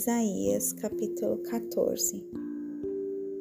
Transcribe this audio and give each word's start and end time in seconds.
Isaías 0.00 0.72
capítulo 0.72 1.36
14 1.42 2.26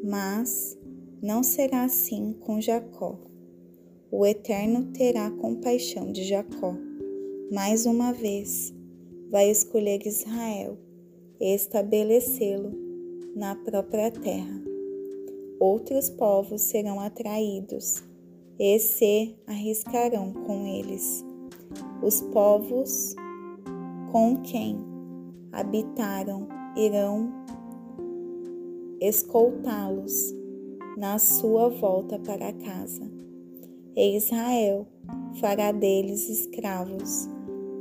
Mas 0.04 0.78
não 1.22 1.42
será 1.42 1.86
assim 1.86 2.36
com 2.42 2.60
Jacó. 2.60 3.18
O 4.12 4.26
Eterno 4.26 4.92
terá 4.92 5.32
compaixão 5.32 6.12
de 6.12 6.26
Jacó. 6.26 6.76
Mais 7.50 7.86
uma 7.86 8.12
vez, 8.12 8.74
vai 9.30 9.50
escolher 9.50 10.06
Israel 10.06 10.78
e 11.40 11.56
estabelecê-lo 11.56 12.74
na 13.38 13.56
própria 13.56 14.12
terra. 14.12 14.62
Outros 15.62 16.10
povos 16.10 16.64
serão 16.64 17.00
atraídos 17.00 18.04
e 18.60 18.78
se 18.80 19.34
arriscarão 19.48 20.34
com 20.34 20.68
eles. 20.68 21.24
Os 22.04 22.20
povos 22.20 23.16
com 24.12 24.42
quem 24.42 24.89
habitaram 25.52 26.48
irão 26.76 27.32
escoltá-los 29.02 30.36
na 30.98 31.18
sua 31.18 31.70
volta 31.70 32.20
para 32.20 32.52
casa. 32.54 33.10
E 33.96 34.18
Israel 34.18 34.86
fará 35.40 35.72
deles 35.72 36.30
escravos, 36.30 37.28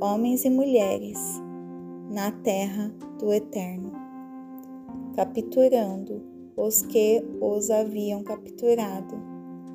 homens 0.01 0.45
e 0.45 0.49
mulheres, 0.49 1.19
na 2.09 2.31
terra 2.31 2.91
do 3.19 3.31
Eterno, 3.31 3.91
capturando 5.15 6.21
os 6.55 6.81
que 6.81 7.23
os 7.39 7.69
haviam 7.69 8.23
capturado 8.23 9.15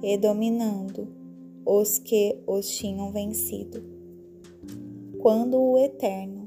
e 0.02 0.16
dominando 0.18 1.08
os 1.64 1.98
que 1.98 2.36
os 2.46 2.68
tinham 2.68 3.10
vencido. 3.12 3.82
Quando 5.20 5.58
o 5.58 5.78
Eterno 5.78 6.43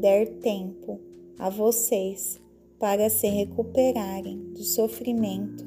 der 0.00 0.26
tempo 0.38 0.98
a 1.38 1.48
vocês 1.50 2.40
para 2.78 3.10
se 3.10 3.26
recuperarem 3.28 4.38
do 4.54 4.64
sofrimento, 4.64 5.62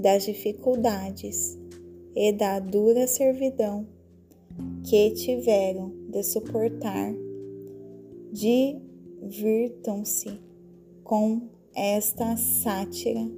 das 0.00 0.24
dificuldades 0.24 1.58
e 2.16 2.32
da 2.32 2.58
dura 2.58 3.06
servidão 3.06 3.86
que 4.82 5.10
tiveram 5.10 5.92
de 6.08 6.22
suportar. 6.22 7.14
Divirtam-se 8.32 10.40
com 11.04 11.42
esta 11.74 12.34
sátira 12.36 13.30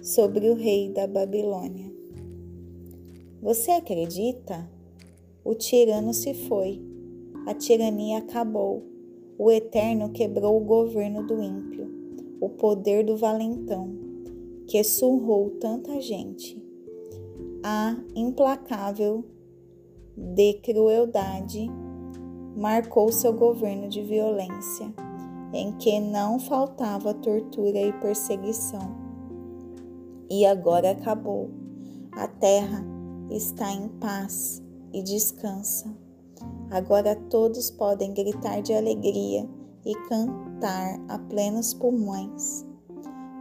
sobre 0.00 0.48
o 0.48 0.54
rei 0.54 0.90
da 0.90 1.08
Babilônia. 1.08 1.92
Você 3.40 3.72
acredita? 3.72 4.70
O 5.44 5.56
tirano 5.56 6.14
se 6.14 6.34
foi, 6.34 6.80
a 7.46 7.54
tirania 7.54 8.18
acabou 8.18 8.91
o 9.38 9.50
Eterno 9.50 10.10
quebrou 10.10 10.56
o 10.56 10.64
governo 10.64 11.26
do 11.26 11.42
ímpio, 11.42 11.90
o 12.40 12.48
poder 12.48 13.04
do 13.04 13.16
valentão, 13.16 13.90
que 14.66 14.82
surrou 14.84 15.50
tanta 15.60 16.00
gente. 16.00 16.62
A 17.62 17.96
implacável 18.14 19.24
de 20.16 20.54
crueldade 20.54 21.70
marcou 22.56 23.10
seu 23.10 23.32
governo 23.32 23.88
de 23.88 24.02
violência, 24.02 24.92
em 25.52 25.72
que 25.72 26.00
não 26.00 26.38
faltava 26.38 27.14
tortura 27.14 27.78
e 27.78 27.92
perseguição. 27.94 28.96
E 30.30 30.46
agora 30.46 30.92
acabou. 30.92 31.50
A 32.12 32.26
terra 32.26 32.84
está 33.30 33.70
em 33.72 33.88
paz 33.88 34.62
e 34.92 35.02
descansa. 35.02 36.01
Agora 36.72 37.14
todos 37.14 37.70
podem 37.70 38.14
gritar 38.14 38.62
de 38.62 38.72
alegria 38.72 39.46
e 39.84 39.94
cantar 40.08 40.98
a 41.06 41.18
plenos 41.18 41.74
pulmões. 41.74 42.64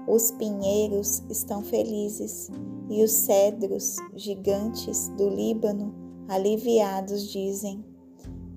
Os 0.06 0.32
pinheiros 0.32 1.24
estão 1.30 1.64
felizes 1.64 2.50
e 2.90 3.02
os 3.02 3.12
cedros 3.12 3.96
gigantes 4.16 5.08
do 5.10 5.30
Líbano, 5.30 5.94
aliviados, 6.28 7.32
dizem: 7.32 7.86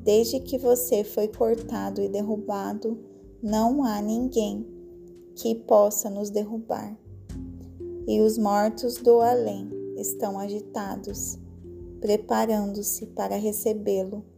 Desde 0.02 0.40
que 0.40 0.58
você 0.58 1.04
foi 1.04 1.28
cortado 1.28 2.00
e 2.00 2.08
derrubado, 2.08 2.98
não 3.40 3.84
há 3.84 4.02
ninguém 4.02 4.66
que 5.36 5.54
possa 5.54 6.10
nos 6.10 6.30
derrubar. 6.30 6.98
E 8.08 8.20
os 8.20 8.36
mortos 8.36 8.96
do 8.96 9.20
além 9.20 9.70
estão 9.96 10.38
agitados, 10.38 11.38
preparando-se 12.00 13.06
para 13.06 13.36
recebê-lo 13.36 14.33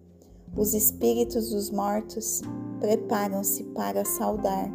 os 0.57 0.73
espíritos 0.73 1.51
dos 1.51 1.71
mortos 1.71 2.41
preparam-se 2.81 3.63
para 3.65 4.05
saudar 4.05 4.71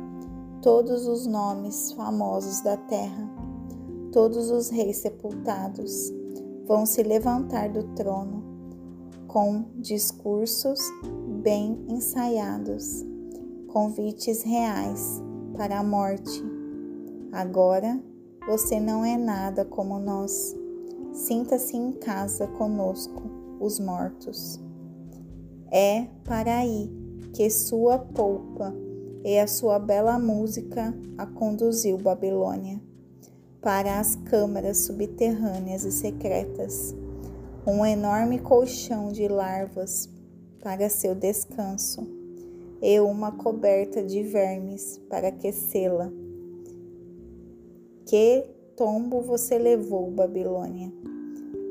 todos 0.61 1.07
os 1.07 1.25
nomes 1.25 1.91
famosos 1.93 2.61
da 2.61 2.77
terra. 2.77 3.29
Todos 4.11 4.51
os 4.51 4.69
reis 4.69 4.97
sepultados 4.97 6.13
vão 6.67 6.85
se 6.85 7.01
levantar 7.01 7.69
do 7.69 7.83
trono 7.95 8.43
com 9.27 9.65
discursos 9.77 10.79
bem 11.41 11.83
ensaiados, 11.87 13.03
convites 13.67 14.43
reais 14.43 15.21
para 15.55 15.79
a 15.79 15.83
morte. 15.83 16.43
Agora 17.31 17.99
você 18.45 18.79
não 18.79 19.03
é 19.03 19.17
nada 19.17 19.65
como 19.65 19.97
nós. 19.99 20.55
Sinta-se 21.13 21.75
em 21.75 21.93
casa 21.93 22.47
conosco, 22.47 23.23
os 23.59 23.79
mortos. 23.79 24.60
É 25.71 26.05
para 26.25 26.57
aí 26.57 26.91
que 27.31 27.49
sua 27.49 27.97
polpa 27.97 28.75
e 29.23 29.39
a 29.39 29.47
sua 29.47 29.79
bela 29.79 30.19
música 30.19 30.93
a 31.17 31.25
conduziu 31.25 31.97
Babilônia 31.97 32.81
para 33.61 33.99
as 33.99 34.15
câmaras 34.15 34.79
subterrâneas 34.79 35.85
e 35.85 35.91
secretas, 35.93 36.93
um 37.65 37.85
enorme 37.85 38.39
colchão 38.39 39.13
de 39.13 39.29
larvas 39.29 40.09
para 40.61 40.89
seu 40.89 41.15
descanso 41.15 42.05
e 42.81 42.99
uma 42.99 43.31
coberta 43.31 44.03
de 44.03 44.23
vermes 44.23 44.99
para 45.07 45.29
aquecê-la. 45.29 46.11
Que 48.05 48.43
tombo 48.75 49.21
você 49.21 49.57
levou, 49.57 50.11
Babilônia, 50.11 50.91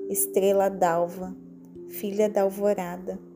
estrela 0.09 0.71
d'alva, 0.71 1.37
filha 1.89 2.31
da 2.31 2.43
alvorada? 2.43 3.30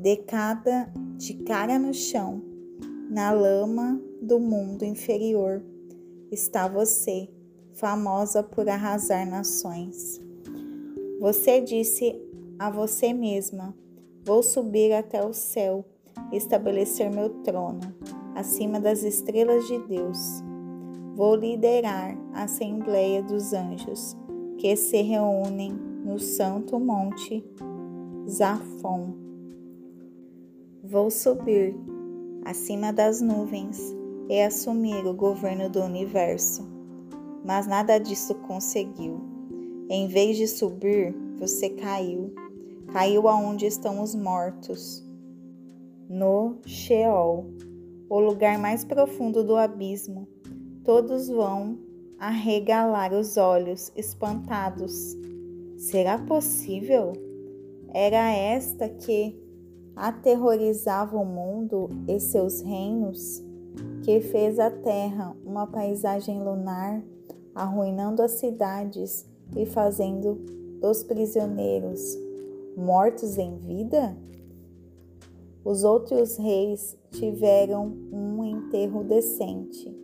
Decada 0.00 0.90
de 1.18 1.34
cara 1.34 1.78
no 1.78 1.92
chão, 1.92 2.42
na 3.10 3.30
lama 3.32 4.00
do 4.22 4.40
mundo 4.40 4.82
inferior, 4.82 5.62
está 6.30 6.66
você, 6.66 7.28
famosa 7.74 8.42
por 8.42 8.66
arrasar 8.66 9.28
nações. 9.28 10.18
Você 11.20 11.60
disse 11.60 12.18
a 12.58 12.70
você 12.70 13.12
mesma: 13.12 13.74
Vou 14.24 14.42
subir 14.42 14.92
até 14.92 15.22
o 15.22 15.34
céu, 15.34 15.84
estabelecer 16.32 17.10
meu 17.14 17.28
trono 17.42 17.80
acima 18.34 18.80
das 18.80 19.02
estrelas 19.02 19.66
de 19.66 19.78
Deus. 19.80 20.42
Vou 21.14 21.34
liderar 21.34 22.16
a 22.32 22.44
assembleia 22.44 23.22
dos 23.22 23.52
anjos 23.52 24.16
que 24.56 24.74
se 24.76 25.02
reúnem 25.02 25.72
no 25.72 26.18
santo 26.18 26.80
monte 26.80 27.44
Zafon 28.26 29.29
Vou 30.82 31.10
subir 31.10 31.76
acima 32.42 32.90
das 32.90 33.20
nuvens 33.20 33.94
e 34.30 34.40
assumir 34.40 35.06
o 35.06 35.12
governo 35.12 35.68
do 35.68 35.82
universo. 35.82 36.66
Mas 37.44 37.66
nada 37.66 37.98
disso 37.98 38.34
conseguiu. 38.46 39.20
Em 39.90 40.08
vez 40.08 40.38
de 40.38 40.48
subir, 40.48 41.14
você 41.38 41.68
caiu. 41.68 42.34
Caiu 42.92 43.28
aonde 43.28 43.66
estão 43.66 44.02
os 44.02 44.14
mortos. 44.14 45.06
No 46.08 46.56
Sheol, 46.64 47.44
o 48.08 48.18
lugar 48.18 48.58
mais 48.58 48.82
profundo 48.82 49.44
do 49.44 49.56
abismo. 49.56 50.26
Todos 50.82 51.28
vão 51.28 51.78
arregalar 52.18 53.12
os 53.12 53.36
olhos, 53.36 53.92
espantados. 53.94 55.14
Será 55.76 56.16
possível? 56.18 57.12
Era 57.92 58.30
esta 58.30 58.88
que 58.88 59.49
aterrorizava 60.00 61.14
o 61.18 61.24
mundo 61.26 61.90
e 62.08 62.18
seus 62.18 62.62
reinos, 62.62 63.44
que 64.02 64.18
fez 64.22 64.58
a 64.58 64.70
terra 64.70 65.36
uma 65.44 65.66
paisagem 65.66 66.42
lunar, 66.42 67.02
arruinando 67.54 68.22
as 68.22 68.32
cidades 68.32 69.28
e 69.54 69.66
fazendo 69.66 70.36
dos 70.80 71.02
prisioneiros 71.02 72.00
mortos 72.74 73.36
em 73.36 73.58
vida? 73.58 74.16
Os 75.62 75.84
outros 75.84 76.38
reis 76.38 76.96
tiveram 77.10 77.92
um 78.10 78.42
enterro 78.42 79.04
decente, 79.04 79.94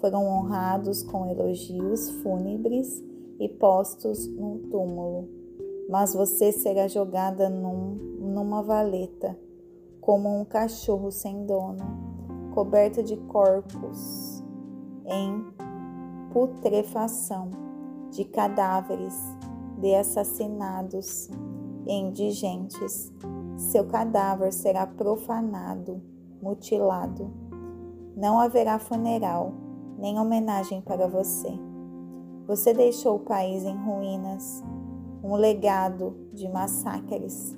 foram 0.00 0.26
honrados 0.26 1.02
com 1.02 1.26
elogios 1.26 2.08
fúnebres 2.22 3.04
e 3.38 3.46
postos 3.46 4.26
no 4.26 4.60
túmulo 4.70 5.43
mas 5.88 6.14
você 6.14 6.52
será 6.52 6.88
jogada 6.88 7.48
num, 7.48 7.94
numa 8.20 8.62
valeta, 8.62 9.38
como 10.00 10.28
um 10.28 10.44
cachorro 10.44 11.10
sem 11.10 11.46
dono, 11.46 11.84
coberta 12.54 13.02
de 13.02 13.16
corpos 13.16 14.42
em 15.06 15.44
putrefação, 16.32 17.50
de 18.10 18.24
cadáveres 18.24 19.14
de 19.78 19.94
assassinados 19.94 21.28
e 21.86 21.92
indigentes. 21.92 23.12
Seu 23.56 23.86
cadáver 23.86 24.52
será 24.52 24.86
profanado, 24.86 26.00
mutilado. 26.40 27.30
Não 28.16 28.40
haverá 28.40 28.78
funeral, 28.78 29.52
nem 29.98 30.18
homenagem 30.18 30.80
para 30.80 31.06
você. 31.06 31.52
Você 32.46 32.72
deixou 32.72 33.16
o 33.16 33.20
país 33.20 33.64
em 33.64 33.76
ruínas, 33.76 34.62
um 35.24 35.36
legado 35.36 36.14
de 36.34 36.46
massacres. 36.50 37.56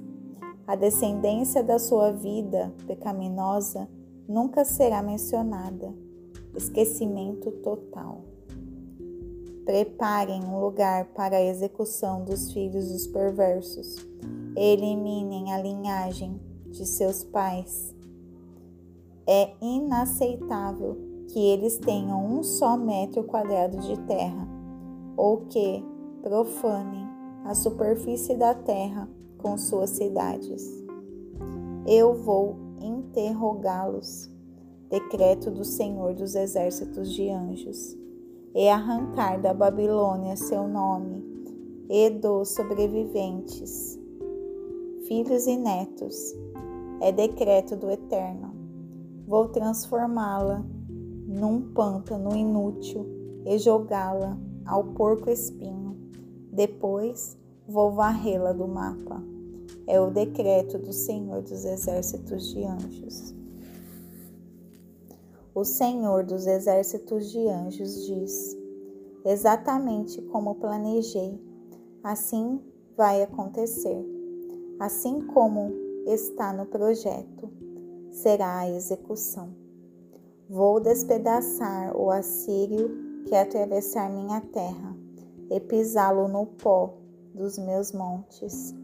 A 0.64 0.76
descendência 0.76 1.64
da 1.64 1.80
sua 1.80 2.12
vida 2.12 2.72
pecaminosa 2.86 3.88
nunca 4.28 4.64
será 4.64 5.02
mencionada. 5.02 5.92
Esquecimento 6.54 7.50
total. 7.50 8.20
Preparem 9.64 10.44
um 10.44 10.60
lugar 10.60 11.06
para 11.06 11.38
a 11.38 11.44
execução 11.44 12.24
dos 12.24 12.52
filhos 12.52 12.88
dos 12.88 13.08
perversos. 13.08 13.96
Eliminem 14.56 15.52
a 15.52 15.60
linhagem 15.60 16.40
de 16.70 16.86
seus 16.86 17.24
pais. 17.24 17.92
É 19.26 19.50
inaceitável 19.60 20.96
que 21.28 21.40
eles 21.40 21.78
tenham 21.78 22.24
um 22.24 22.44
só 22.44 22.76
metro 22.76 23.24
quadrado 23.24 23.78
de 23.78 23.98
terra, 24.02 24.46
ou 25.16 25.38
que 25.46 25.84
profanem 26.22 27.05
a 27.46 27.54
superfície 27.54 28.34
da 28.34 28.54
terra 28.54 29.08
com 29.38 29.56
suas 29.56 29.90
cidades. 29.90 30.68
Eu 31.86 32.14
vou 32.14 32.56
interrogá-los. 32.80 34.30
Decreto 34.90 35.50
do 35.50 35.64
Senhor 35.64 36.14
dos 36.14 36.34
Exércitos 36.34 37.12
de 37.12 37.30
Anjos. 37.30 37.96
E 38.54 38.68
arrancar 38.68 39.40
da 39.40 39.52
Babilônia 39.54 40.36
seu 40.36 40.66
nome 40.66 41.24
e 41.88 42.10
dos 42.10 42.48
sobreviventes, 42.48 43.98
filhos 45.06 45.46
e 45.46 45.56
netos. 45.56 46.34
É 47.00 47.12
decreto 47.12 47.76
do 47.76 47.90
Eterno. 47.90 48.54
Vou 49.26 49.48
transformá-la 49.48 50.64
num 51.28 51.72
pântano 51.72 52.34
inútil 52.34 53.06
e 53.44 53.58
jogá-la 53.58 54.38
ao 54.64 54.82
porco 54.82 55.28
espinho. 55.28 56.05
Depois 56.56 57.36
vou 57.68 57.92
varrê-la 57.92 58.54
do 58.54 58.66
mapa 58.66 59.22
é 59.86 60.00
o 60.00 60.10
decreto 60.10 60.78
do 60.78 60.90
Senhor 60.90 61.42
dos 61.42 61.66
Exércitos 61.66 62.48
de 62.48 62.64
Anjos. 62.64 63.34
O 65.54 65.64
Senhor 65.64 66.24
dos 66.24 66.46
Exércitos 66.46 67.30
de 67.30 67.46
Anjos 67.46 68.06
diz: 68.06 68.56
Exatamente 69.22 70.22
como 70.22 70.54
planejei, 70.54 71.38
assim 72.02 72.58
vai 72.96 73.22
acontecer. 73.22 74.02
Assim 74.80 75.26
como 75.26 75.74
está 76.06 76.54
no 76.54 76.64
projeto, 76.64 77.50
será 78.10 78.60
a 78.60 78.70
execução. 78.70 79.50
Vou 80.48 80.80
despedaçar 80.80 81.94
o 81.94 82.10
assírio 82.10 83.24
que 83.26 83.34
atravessar 83.34 84.08
minha 84.08 84.40
terra 84.40 84.95
e 85.50 85.60
pisá-lo 85.60 86.28
no 86.28 86.46
pó 86.46 86.94
dos 87.34 87.58
meus 87.58 87.92
montes 87.92 88.74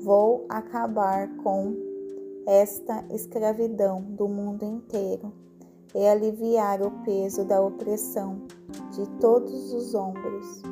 Vou 0.00 0.46
acabar 0.48 1.28
com 1.42 1.74
esta 2.46 3.04
escravidão 3.10 4.00
do 4.00 4.28
mundo 4.28 4.64
inteiro 4.64 5.32
e 5.92 6.06
aliviar 6.06 6.80
o 6.80 7.02
peso 7.02 7.44
da 7.44 7.60
opressão 7.60 8.42
de 8.92 9.04
todos 9.18 9.72
os 9.72 9.96
ombros. 9.96 10.62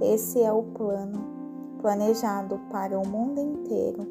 Esse 0.00 0.40
é 0.40 0.50
o 0.50 0.62
plano 0.62 1.22
planejado 1.82 2.58
para 2.70 2.98
o 2.98 3.06
mundo 3.06 3.40
inteiro. 3.40 4.06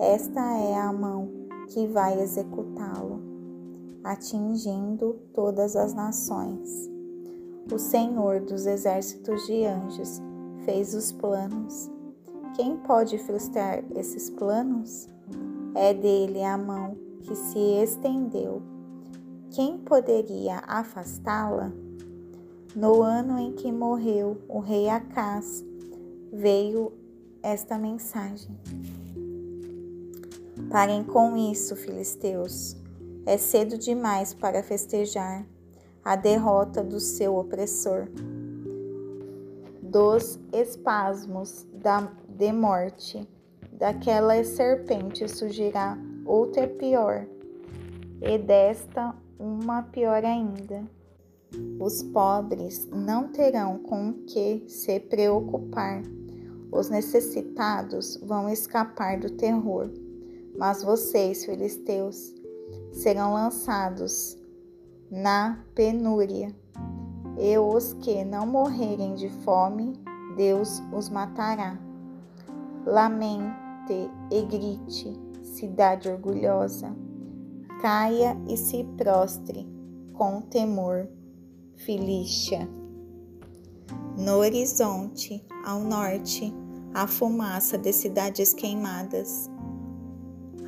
Esta 0.00 0.58
é 0.58 0.74
a 0.74 0.92
mão 0.92 1.28
que 1.68 1.86
vai 1.86 2.20
executá-lo, 2.20 3.22
atingindo 4.02 5.16
todas 5.32 5.76
as 5.76 5.94
nações. 5.94 6.89
O 7.72 7.78
Senhor 7.78 8.40
dos 8.40 8.66
exércitos 8.66 9.46
de 9.46 9.64
anjos 9.64 10.20
fez 10.64 10.94
os 10.94 11.10
planos 11.10 11.90
quem 12.60 12.76
pode 12.76 13.16
frustrar 13.16 13.82
esses 13.94 14.28
planos? 14.28 15.08
É 15.74 15.94
dele 15.94 16.42
a 16.42 16.58
mão 16.58 16.96
que 17.22 17.34
se 17.34 17.58
estendeu. 17.82 18.60
Quem 19.50 19.78
poderia 19.78 20.58
afastá-la? 20.66 21.72
No 22.74 23.02
ano 23.02 23.38
em 23.38 23.52
que 23.52 23.70
morreu 23.72 24.42
o 24.48 24.58
rei 24.58 24.88
Acás, 24.88 25.64
veio 26.32 26.92
esta 27.42 27.78
mensagem. 27.78 28.54
Parem 30.68 31.02
com 31.02 31.36
isso, 31.36 31.74
filisteus. 31.76 32.76
É 33.24 33.38
cedo 33.38 33.78
demais 33.78 34.34
para 34.34 34.62
festejar 34.62 35.46
a 36.04 36.16
derrota 36.16 36.82
do 36.82 37.00
seu 37.00 37.36
opressor. 37.36 38.08
Dos 39.82 40.38
espasmos 40.52 41.66
da 41.72 42.10
de 42.40 42.52
morte. 42.52 43.28
Daquela 43.72 44.42
serpente 44.44 45.28
surgirá 45.28 45.98
outra 46.24 46.66
pior, 46.66 47.26
e 48.22 48.38
desta 48.38 49.14
uma 49.38 49.82
pior 49.82 50.24
ainda. 50.24 50.84
Os 51.78 52.02
pobres 52.02 52.88
não 52.90 53.28
terão 53.28 53.78
com 53.78 54.12
que 54.26 54.64
se 54.68 55.00
preocupar. 55.00 56.02
Os 56.72 56.88
necessitados 56.88 58.16
vão 58.22 58.48
escapar 58.48 59.18
do 59.18 59.30
terror. 59.30 59.90
Mas 60.56 60.82
vocês, 60.82 61.44
filisteus, 61.44 62.34
serão 62.92 63.34
lançados 63.34 64.39
na 65.10 65.58
penúria. 65.74 66.54
E 67.38 67.58
os 67.58 67.94
que 67.94 68.24
não 68.24 68.46
morrerem 68.46 69.14
de 69.14 69.28
fome, 69.28 69.94
Deus 70.36 70.82
os 70.92 71.08
matará. 71.08 71.78
Lamente 72.86 74.10
e 74.30 74.42
grite, 74.42 75.18
cidade 75.42 76.08
orgulhosa. 76.08 76.94
Caia 77.80 78.36
e 78.46 78.56
se 78.56 78.84
prostre 78.96 79.66
com 80.12 80.40
temor, 80.42 81.08
Filícia. 81.76 82.68
No 84.18 84.34
horizonte, 84.34 85.42
ao 85.64 85.80
norte, 85.80 86.52
a 86.92 87.06
fumaça 87.06 87.78
de 87.78 87.90
cidades 87.92 88.52
queimadas, 88.52 89.50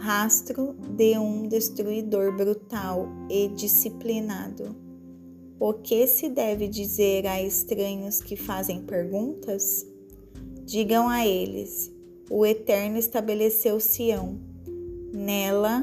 rastro 0.02 0.75
de 0.97 1.16
um 1.16 1.47
destruidor 1.47 2.37
brutal 2.37 3.06
e 3.30 3.47
disciplinado. 3.47 4.75
O 5.61 5.75
que 5.75 6.09
se 6.09 6.28
deve 6.28 6.66
dizer 6.66 7.25
a 7.25 7.40
estranhos 7.40 8.21
que 8.21 8.35
fazem 8.35 8.82
perguntas? 8.82 9.87
Digam 10.64 11.09
a 11.09 11.25
eles: 11.25 11.92
o 12.28 12.44
Eterno 12.44 12.99
estabeleceu 12.99 13.78
Sião. 13.78 14.40
Nela, 15.14 15.80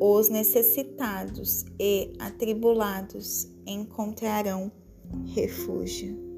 os 0.00 0.28
necessitados 0.28 1.64
e 1.80 2.12
atribulados 2.20 3.48
encontrarão 3.66 4.70
refúgio. 5.34 6.33